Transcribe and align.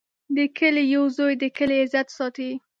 د 0.35 0.37
کلي 0.57 0.83
یو 0.95 1.03
زوی 1.17 1.33
د 1.41 1.43
کلي 1.57 1.75
عزت 1.83 2.07
ساتي. 2.17 2.51